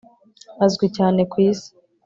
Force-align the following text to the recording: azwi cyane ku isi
azwi 0.65 0.85
cyane 0.97 1.21
ku 1.31 1.37
isi 1.49 1.69